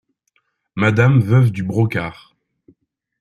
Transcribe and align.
MADAME 0.75 1.19
veuve 1.21 1.51
DU 1.51 1.61
BROCARD. 1.63 2.17